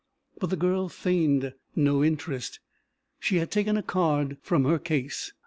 But 0.39 0.49
the 0.49 0.55
girl 0.55 0.89
feigned 0.89 1.53
no 1.75 2.03
interest. 2.03 2.59
She 3.19 3.35
had 3.37 3.51
taken 3.51 3.77
a 3.77 3.83
card 3.83 4.37
from 4.41 4.63
her 4.65 4.79
case. 4.79 5.31